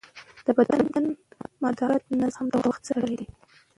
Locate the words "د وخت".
2.53-2.81